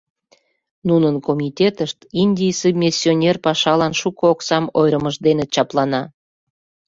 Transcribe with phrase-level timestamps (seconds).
[0.87, 6.01] Нунын комитетышт Индийысе миссионер пашалан шуко оксам ойырымыж дене чаплана.